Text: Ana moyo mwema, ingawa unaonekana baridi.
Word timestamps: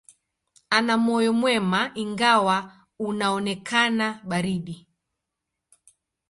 Ana 0.69 0.93
moyo 1.05 1.31
mwema, 1.39 1.81
ingawa 2.03 2.57
unaonekana 3.05 4.07
baridi. 4.29 4.77